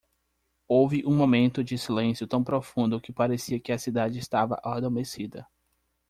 [0.67, 5.45] Houve um momento de silêncio tão profundo que parecia que a cidade estava adormecida.